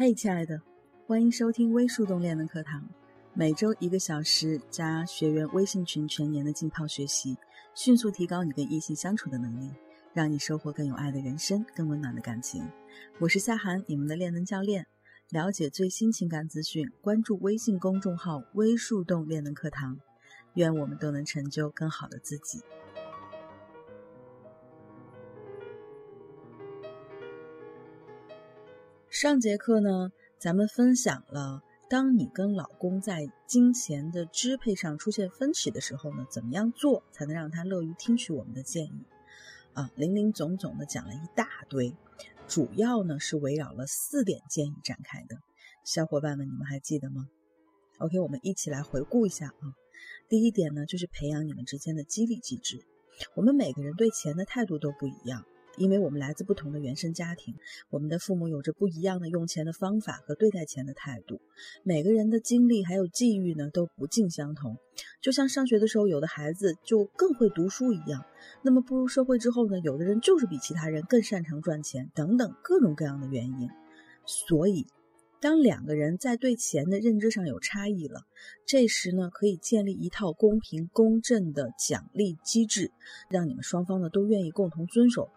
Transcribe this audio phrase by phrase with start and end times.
[0.00, 0.62] 嘿，亲爱的，
[1.08, 2.88] 欢迎收听微树洞练能课堂，
[3.34, 7.36] 每周一个小时加学员微信群全年的浸泡学习，
[7.74, 9.68] 迅速提高你跟异性相处的能力，
[10.14, 12.64] 让你收获更有爱的人生，更温暖的感情。
[13.18, 14.86] 我是夏涵，你们的练能教练。
[15.30, 19.98] 了解最新情感资讯，关注微信公众号“微树洞练能课堂”。
[20.54, 22.60] 愿我们都能成就更好的自己。
[29.20, 39.04] 上节课呢，咱们分享了，当你跟老公在金钱的支配上出现分歧的时候呢，怎么样做才能让他乐于听取我们的建议？
[39.72, 41.96] 啊，零零总总的讲了一大堆，
[42.46, 45.40] 主要呢是围绕了四点建议展开的。
[45.82, 47.28] 小伙伴们，你们还记得吗
[47.98, 49.74] ？OK，我们一起来回顾一下啊。
[50.28, 52.86] 第一点呢，就是培养你们之间的激励机制。
[53.34, 55.44] 我们每个人对钱的态度都不一样。
[55.78, 57.54] 因为我们来自不同的原生家庭，
[57.90, 61.40] 我们的父母有着不一样的用钱的方法和对待钱的态度。
[61.82, 64.76] 每个人的经历还有际遇呢都不尽相同。
[65.20, 68.24] 就像上学的时候，有的孩子就更会读书一样，
[68.62, 73.68] 那么步入社会之后呢，有的人就是比其他人更擅长赚钱，等等各种各样的原因。
[74.26, 74.86] 所以，
[75.40, 78.26] 当两个人在对钱的认知上有差异了，
[78.66, 82.90] 这时呢，可以建立一套公平公正的奖励机制，
[83.30, 85.30] 让你们双方呢都愿意共同遵守。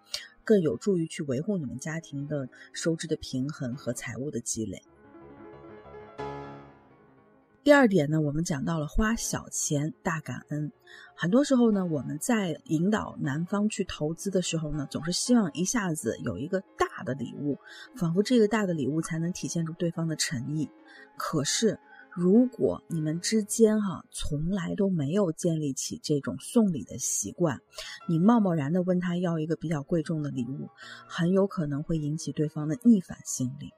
[0.43, 4.81] 更有助于去维护你们家庭的收支的平衡和财务的积累。
[7.63, 10.71] 第二点呢，我们讲到了花小钱大感恩。
[11.15, 17.59] 很多时候呢，我们在引导男方去投资的时候呢，总是希望一下子有一个大的礼物，
[17.95, 20.67] 仿佛这个大的礼物才能体现出对方的诚意。
[21.15, 21.79] 可是，
[22.13, 27.61] 如果你们之间哈从来都没有建立起这种送礼的习惯，
[28.07, 30.69] 你贸贸然的问他要一个比较贵重的礼物，
[31.07, 33.69] 很有可能会引起对方的逆反心理。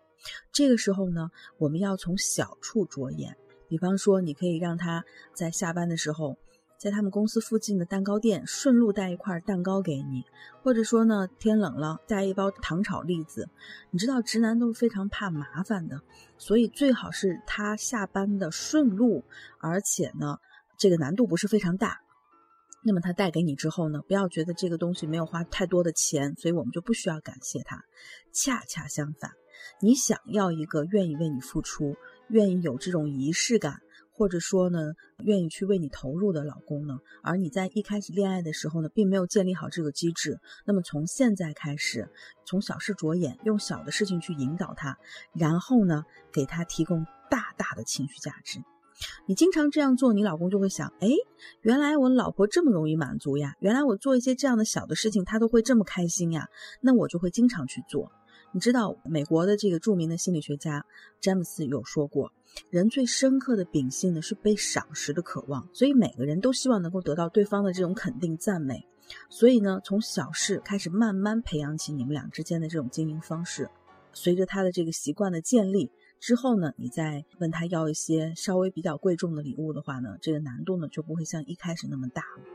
[0.52, 6.38] 这个时候呢，我们要从小处着眼，比方说，你可以让他在下班的时候。
[6.84, 10.26] 在他们公司附近的蛋糕店，顺路带一块蛋糕给你，
[10.62, 13.48] 或者说呢，天冷了带一包糖炒栗子。
[13.90, 16.02] 你知道，直男都是非常怕麻烦的，
[16.38, 19.24] 所以最好是他下班的顺路，
[19.60, 20.40] 而且呢，
[20.78, 22.02] 这个难度不是非常大。
[22.84, 27.82] 那么他带给你之后呢，不要觉得这个东西没有花太多的钱，所以我们就不需要感谢他。
[28.34, 29.32] 恰恰相反，
[29.80, 31.96] 你想要一个愿意为你付出、
[32.28, 33.80] 愿意有这种仪式感。
[34.14, 34.94] 或者说呢，
[35.24, 40.40] 愿意去为你投入的老公呢，而你在一开始恋爱的时候呢，并没有建立好这个机制。
[40.66, 42.10] 那么从现在开始，
[42.46, 44.98] 从小事着眼，用小的事情去引导他，
[45.34, 48.64] 然后呢，给他提供大大的情绪价值。
[49.26, 51.10] 你经常这样做，你老公就会想：哎，
[51.62, 53.56] 原来我老婆这么容易满足呀！
[53.60, 56.48] 原来我做一些这样的小的事情，他都会这么开心呀！
[56.80, 58.12] 那我就会经常去做。
[58.56, 60.86] 你知道美国的这个著名的心理学家
[61.20, 62.32] 詹姆斯有说过，
[62.70, 68.88] 人最深刻的秉性呢是被赏识的渴望，所以每个人都希望能够得到对方的这种肯定赞美。
[69.28, 73.68] 所以呢，从小事开始慢慢培养起你们俩之间的这种经营方式，
[74.14, 75.90] 随着他的这个习惯的建立
[76.20, 82.53] 之后呢，你再问他要一些稍微比较贵重的礼物的话呢，这个难度呢就不会像一开始那么大了。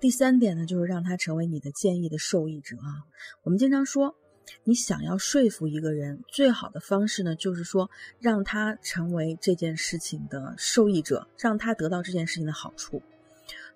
[0.00, 3.04] 第三点呢，就是让他成为你的建议的受益者啊。
[3.42, 4.16] 我们经常说，
[4.64, 13.02] 你想要说服一个人，最好的方式呢，就是说让他成为这件事情的受益者，让他得到这件事情的好处。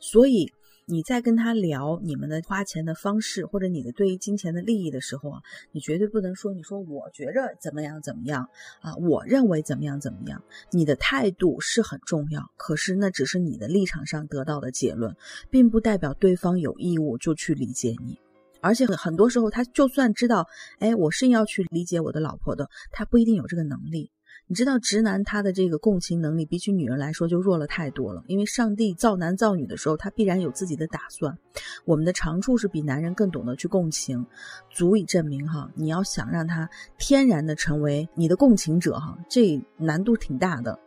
[0.00, 0.52] 所以。
[0.86, 8.48] 你在跟他聊你们的花钱的方式，或者你的对于金钱的利益的时候啊，你绝对不能说你说我觉着怎么样怎么样
[8.80, 10.42] 啊，我认为怎么样怎么样。
[10.70, 15.16] 你的态度是很重要，可是那只是你的立场上得到的结论，
[15.48, 18.18] 并不代表对方有义务就去理解你。
[18.60, 20.46] 而且很很多时候，他就算知道，
[20.78, 24.10] 哎，我是要去理解我的老婆的，他不一定有这个能力。
[24.46, 31.38] 你知道直男他的这个共情能力比起女人来说就弱了太多了，因为上帝造男造女的时候，他必然有自己的打算。
[31.86, 34.26] 我们的长处是比男人更懂得去共情，
[34.70, 36.68] 足以证明哈，你要想让他
[36.98, 40.78] 天然的成为你的共情者哈，这难度挺大的。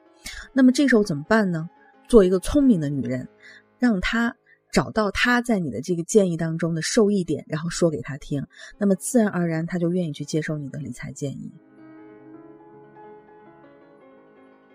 [0.54, 1.68] 那么这时候怎么办呢？
[2.08, 3.28] 做一个聪明的女人，
[3.80, 4.36] 让他
[4.72, 8.46] 找到他在你的这个建议当中的受益点，然后说给他听，
[8.78, 11.52] 那么自然而然他就愿意去接受你的理财建议。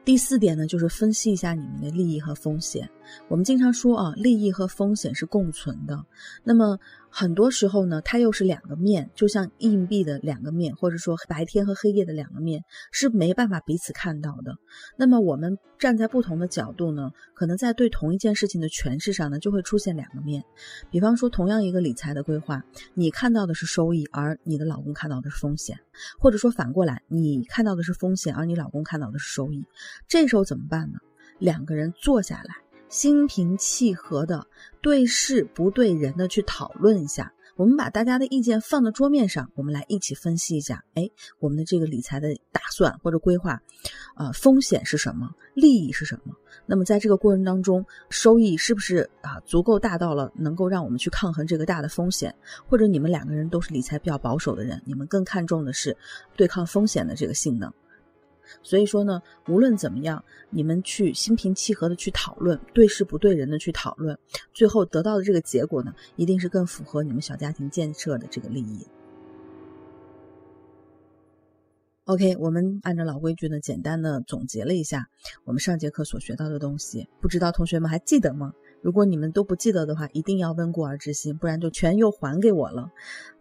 [0.05, 2.89] 第四点呢，就是分析一下你们的利益和风险。
[3.29, 6.05] 我们经常说啊，利益和风险是共存的。
[6.45, 6.79] 那么
[7.11, 14.57] 很多时候呢，它又是两个面，就像硬币的两个面，或者说白天和黑夜的两个面，是没办法彼此看到的。
[14.97, 20.43] 那么我们站在不同的角度呢，可能在对同一件事情的诠释上呢，就会出现两个面。
[20.91, 22.63] 比方说，同样一个理财的规划，
[22.95, 25.77] 你看到的是收益，而你的老公看到的是风险；
[26.19, 29.67] 或者说反过来，你看到的是风险，而你老公看到的是收益。
[30.09, 30.99] 这时候怎么办呢？
[31.39, 32.62] 两个人坐下来。
[32.93, 34.47] 心平气和的
[34.83, 40.85] 对事不对人的去讨论一下，我们把大家的意见放到桌面上，我们来一起分析一下。
[40.93, 41.09] 哎，
[41.39, 43.59] 我们的这个理财的打算或者规划，
[44.15, 45.31] 啊，风险是什么？
[45.55, 46.35] 利益是什么？
[46.67, 52.35] 那么在这个过程当中，收益是不是啊足够大到了能够让我们去抗衡这个大的风险？
[52.69, 55.97] 或者你们两个人都是理财比较保守的人，你们更看重的是
[56.37, 57.73] 对抗风险的这个性能？
[58.63, 64.19] 所以说呢，无论怎么样，你们去心平气和的去讨论，对事不对人的去讨论，
[64.53, 68.87] 最后得到的这个结果呢，一定是更符合你们小家庭建设的这个利益。
[72.07, 75.09] OK，我们按照老规矩呢，简单的总结了一下
[75.45, 78.53] 我们上节课所学到的东西，不知道同学们还记得吗？
[78.83, 82.91] 如果你们都不记得的话，一定要温故而知新，不然就全又还给我了。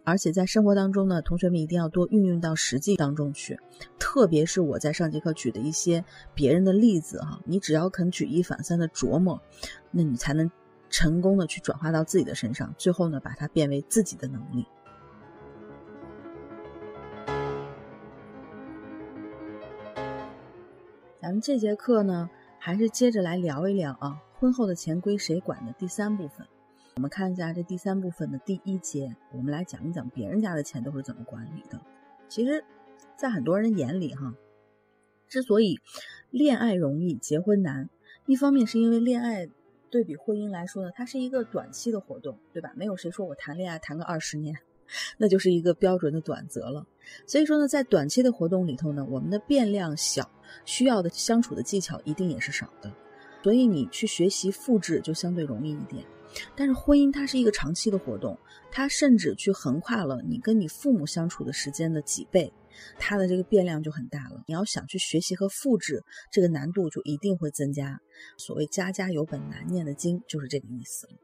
[0.04, 3.58] 而且在生活当中呢，同学们一定要多运用到实际当中去，
[3.98, 9.40] 特别是我在上节课举的一些别人的例子哈，你只要肯举一反三的琢磨，
[9.90, 10.48] 那你才能
[10.88, 14.64] 成功的去转化到自己的身上，最后呢，把它变为自己的能力。
[21.20, 22.30] 咱们这节课呢，
[22.60, 24.20] 还是接着来聊一聊啊。
[24.42, 26.44] 婚后的钱归谁管的第三部分，
[26.96, 31.80] 我们看一下这第三部分的第一节，我们来讲一讲别人家的钱都是怎么管理的。
[32.28, 32.64] 其实，
[33.16, 34.34] 在很多人眼里，哈，
[35.28, 35.78] 之所以
[36.32, 37.88] 恋爱容易结婚难，
[38.26, 39.48] 一方面是因为恋爱
[39.90, 42.72] 对比婚姻来说呢，它是一个短期的活动，对吧？
[42.74, 44.58] 没有谁说我谈恋爱谈个二十年，
[45.18, 46.84] 那就是一个标准的短则了。
[47.28, 50.28] 所以说呢，在短期的活动里头呢，我们的变量小，
[50.64, 52.92] 需要的相处的技巧一定也是少的。
[53.42, 56.04] 所以你去学习复制就相对容易一点，
[56.54, 58.38] 但是婚姻它是一个长期的活动，
[58.70, 62.52] 它甚至去横跨了你跟你父母相处的时间的几倍，
[62.98, 64.44] 它的这个变量就很大了。
[64.46, 68.00] 你要想去学习和复制，这个难度就一定会增加。
[68.38, 71.14] 所谓家家有本难念的经，就是这个意思了。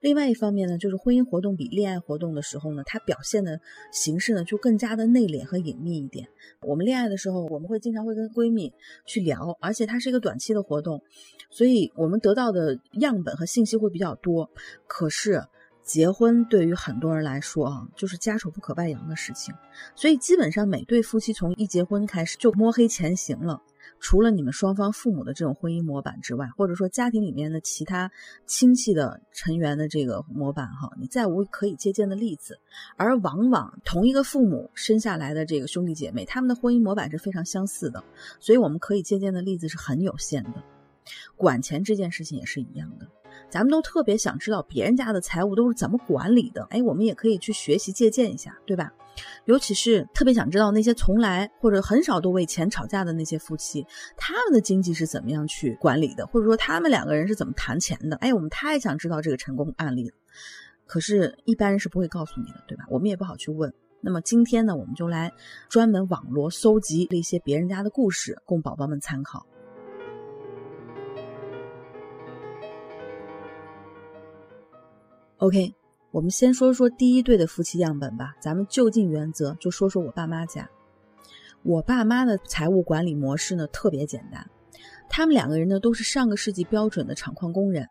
[0.00, 3.60] 另外一方面呢，就是婚姻活动比恋爱活动的时候呢，它表现的
[3.90, 6.28] 形式呢就更加的内敛和隐秘一点。
[6.60, 8.72] 我们恋爱的时候，我们会经常会跟闺蜜
[9.06, 11.02] 去聊，而且它是一个短期的活动，
[11.50, 14.50] 所以我们得到的样本和信息会比较多。
[14.86, 15.42] 可是
[15.82, 19.54] 结婚对于很多人来说啊，就是家丑不可外扬的事情，
[19.96, 23.62] 所以基本上每对夫妻从一结婚开始就摸黑前行了。
[24.00, 28.10] 除了你们双方父母的这种婚姻模板之外，或者说家庭里面的其他
[28.46, 32.58] 亲戚的成员的这个模板哈，你再无可以借鉴的例子。
[32.96, 38.02] 而往往同一个父母生下来的这个兄弟姐妹，他们的婚姻模板是非常相似的，
[38.40, 40.62] 所以我们可以借鉴的例子是很有限的。
[41.36, 43.06] 管钱这件事情也是一样的。
[43.52, 48.90] 咱们都特别想知道别人家的财务都是怎么管理的，哎，我们也可以去学习借鉴一下，对吧？
[49.44, 58.16] 尤其是特别想知道那些从来或者很少都为钱吵架的那些夫妻，他们的经济是怎么样去管理的，或者说他们两个人是怎么谈钱的？
[58.16, 60.14] 哎，我们太想知道这个成功案例了。
[60.86, 62.84] 可是，一般人是不会告诉你的，对吧？
[62.88, 63.70] 我们也不好去问。
[64.00, 65.30] 那么今天呢，我们就来
[65.68, 69.46] 专门网罗搜集了一些别人家的故事，供宝宝们参考。
[75.42, 75.74] OK，
[76.12, 78.32] 我们先说说第一对的夫妻样本吧。
[78.40, 80.70] 咱们就近原则，就说说我爸妈家。
[81.64, 84.48] 我爸妈的财务管理模式呢特别简单，
[85.10, 87.88] 他们两个人呢都是上个世纪标准的厂矿工人。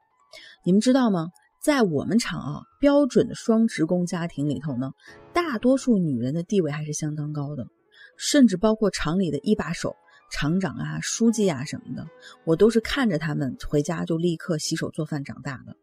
[0.63, 1.27] 你们知道吗？
[1.59, 4.93] 在我们厂啊，标准的双职工家庭里头呢，
[5.33, 7.67] 大多数女人的地位还是相当高的，
[8.15, 9.93] 甚至包括厂里的一把手、
[10.31, 12.07] 厂长啊、书记啊什么的，
[12.45, 15.75] 我都是看着他们回家就立刻洗手做饭长大的。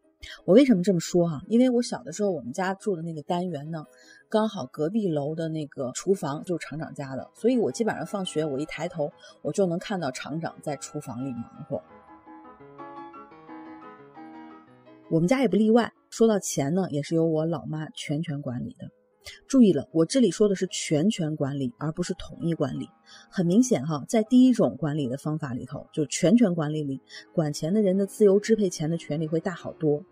[0.45, 1.41] 我为什么这么说哈？
[1.47, 3.85] 因为我小的时候，我们家住的那个单元呢，
[4.27, 9.11] 刚好隔壁楼的那个厨房就是厂长家的，所以我基本上放学，我一抬头，
[9.41, 11.81] 我就能看到厂长在厨房里忙活。
[15.09, 15.91] 我们家也不例外。
[16.09, 18.91] 说到钱呢，也是由我老妈全权管理的。
[19.47, 22.89] 注意了，我这里说的是全权管理，而不是统一管理。
[23.29, 27.01] 很明显哈，在第一种管理的方法里头，就全权管理里，
[27.33, 30.03] 管钱的人的自由支配钱的权利会大好多。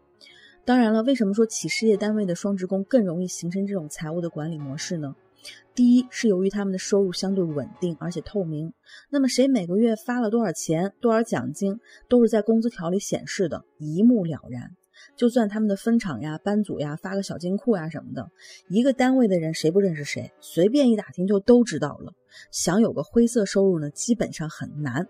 [0.65, 5.15] 当然了，为什么说企事业单位的双职工更容易形成这种财务的管理模式呢？
[5.74, 8.74] 第一是由于他们的收入相对稳定而且透明，
[9.09, 14.75] 那么谁每个月发了多少钱、多少奖金，都是在工资条里显示的，一目了然。
[15.15, 18.29] 就算他们的分厂呀、班组呀发个小金库呀什么的，
[18.67, 22.13] 一个单位的人谁不认识谁，随便一打听就都知道了。
[22.51, 25.07] 想有个灰色收入呢，基本上很难。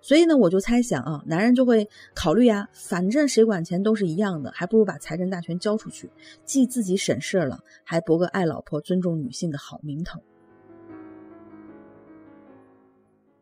[0.00, 6.08] 所以呢，我就猜想啊，男人就会考虑呀，反正谁管钱都是一样的，还不如把财政大权交出去，
[6.44, 10.22] 既自己省事了，还博个爱老婆、尊重女性的好名头。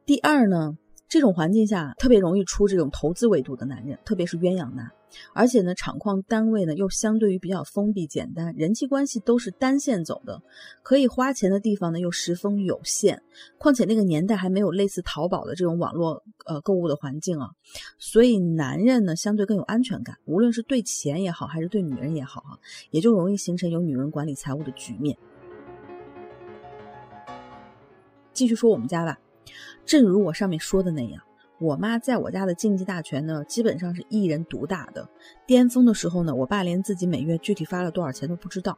[0.07, 4.91] 第二呢，这种环境下特别容易出这种投资维度的男人，特别是鸳鸯男。
[5.35, 10.43] 而且呢，厂矿单位呢又相对于比较封闭简单，人际关系都是单线走的，
[10.83, 13.23] 可以花钱的地方呢又十分有限。
[13.59, 17.51] 况且那个年代还没有类似淘宝的这种网络呃购物的环境啊，
[17.99, 22.59] 所以男人呢相对更有安全感，无论是对钱也好，还是对女人也好啊，
[22.91, 25.17] 也就容易形成由女人管理财务的局面。
[28.33, 29.19] 继续说我们家吧，
[29.85, 31.23] 正如我上面说的那样。
[31.63, 35.09] 我妈在我家的经济大权呢，基本上是一人独大的。
[35.47, 38.77] 巅峰的时候呢，我爸连自己每月具体发了多少钱都不知道。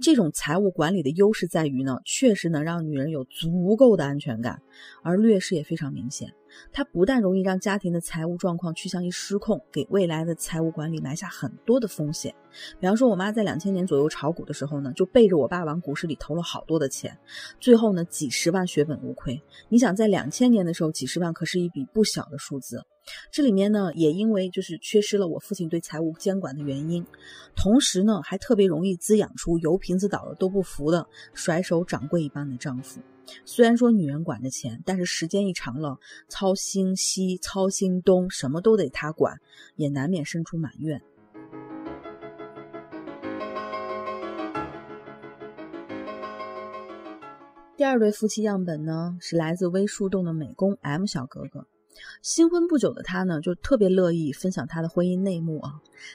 [0.00, 4.60] 这种财务管理的优势在于呢，确实能让女人有足够的安全感，
[5.02, 6.32] 而劣势也非常明显。
[6.72, 12.34] 它不但容易让家庭的财务状况趋向于失控，给未来的财务管理埋下很多的风险。
[12.80, 17.16] 比方说，我妈在两千年左右炒股的时候呢，就背着我爸往股市里投了好多的钱，
[17.60, 19.40] 最后呢，几十万血本无亏。
[19.68, 22.82] 你想，在两千年的时候，几十万可是一笔不小的数字。
[23.30, 27.06] 这里面呢，也因为就是缺失了我父亲对财务监管的原因，
[27.54, 33.00] 同时呢，还特别容易滋养出油瓶子倒了都不服的甩手掌柜一般的丈夫。
[33.44, 35.98] 虽然说女人管着钱，但是时间一长了，
[36.28, 39.38] 操心西、操心东，什么都得他管，
[39.76, 41.02] 也难免生出埋怨。
[47.76, 51.66] 第二对夫妻样本呢，是来自微树洞的美工 M 小哥哥。
[52.22, 55.74] 新婚不久的他呢，就特别乐意分享他的婚姻内幕啊。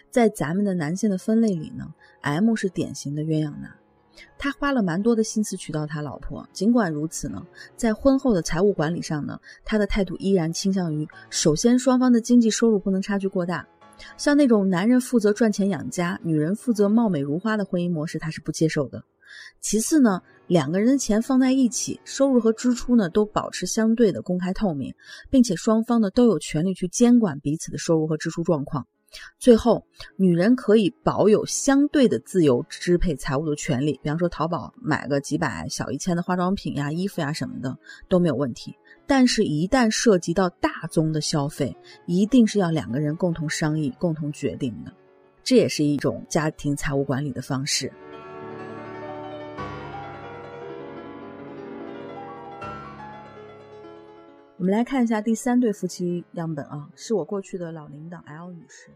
[0.10, 3.72] 在咱们的男性的分类里呢，M 是典型的鸳鸯男。
[4.38, 7.44] 他花了蛮多的心思娶到他老婆，尽管如此呢，
[7.76, 13.68] 在婚后的财务管理上呢，他的态度依然倾向于：首先，双方的经济收入不能差距过大。
[14.18, 19.04] 像那种男人负责赚钱养家，女人负责貌美如花的婚姻模式，他是不接受的。
[19.60, 24.94] 其次呢，两个人的钱放在一起，收入和支出呢都保持相对的公开透明，
[25.30, 28.86] 并且双方呢都有权利去监管彼此的收入和支出状况。
[29.40, 29.86] 最后，
[30.16, 37.78] 女人可以保有相对的自由支配财务的权利，比方说淘宝买个几百、小一千的化妆品呀、衣服呀什么的
[38.10, 38.76] 都没有问题。
[39.06, 44.92] 但是，一旦涉及到大宗的消费，一定是要两个人共同商议、共同决定的。
[45.44, 47.92] 这也是一种家庭财务管理的方式。
[54.64, 58.88] 我们来看一下第三对夫妻样本啊，是我过去的老领导 L 女士。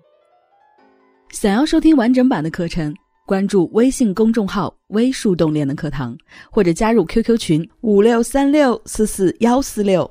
[1.31, 2.95] 想要收听完整版的课程，
[3.25, 6.17] 关注微信公众号“微树洞练的课堂”，
[6.50, 10.09] 或者加入 QQ 群五六三六四四幺四六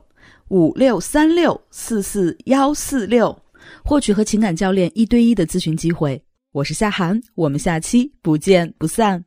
[0.49, 3.35] 五六三六四四幺四六，
[3.83, 6.23] 获取和情感教练一对一的咨询机会。
[6.53, 9.25] 我是夏涵，我们下期不见不散。